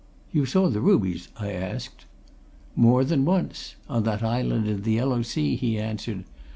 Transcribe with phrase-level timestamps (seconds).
[0.31, 2.05] "You saw the rubies?" I asked.
[2.75, 6.23] "More than once on that island in the Yellow Sea," he answered.